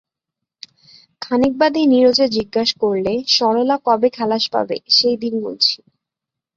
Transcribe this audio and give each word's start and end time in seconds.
খানিক 1.21 1.53
বাদে 1.57 1.81
নীরজা 1.85 2.25
জিজ্ঞাসা 2.35 2.75
করলে, 2.83 3.13
সরলা 3.27 3.75
কবে 3.85 4.09
খালাস 4.17 4.43
পাবে 4.53 4.77
সেই 4.89 5.15
দিন 5.17 5.33
গুণছি। 5.43 5.77